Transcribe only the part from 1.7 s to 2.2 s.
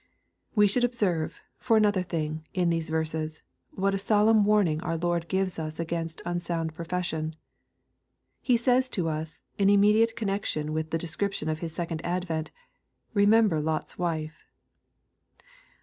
another